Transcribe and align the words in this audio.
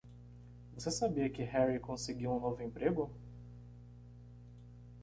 Você 0.73 0.89
sabia 0.89 1.29
que 1.29 1.43
Harry 1.43 1.79
conseguiu 1.79 2.31
um 2.31 2.39
novo 2.39 2.63
emprego? 2.63 3.13